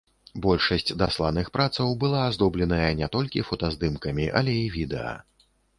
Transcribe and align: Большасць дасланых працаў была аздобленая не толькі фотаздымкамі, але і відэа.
Большасць 0.45 0.93
дасланых 1.01 1.51
працаў 1.59 1.93
была 2.05 2.23
аздобленая 2.31 2.91
не 3.03 3.13
толькі 3.19 3.47
фотаздымкамі, 3.53 4.25
але 4.43 4.61
і 4.65 4.71
відэа. 4.81 5.19